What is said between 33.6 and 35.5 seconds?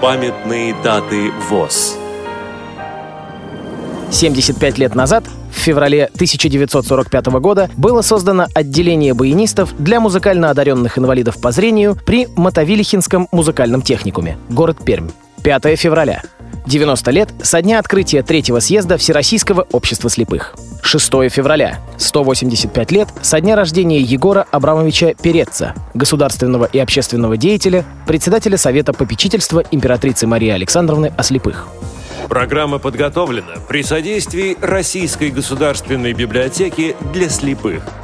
при содействии Российской